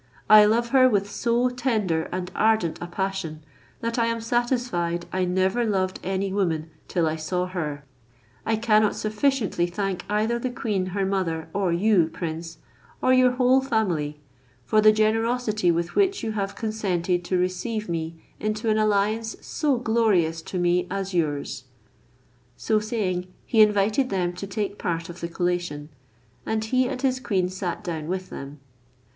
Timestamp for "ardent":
2.33-2.79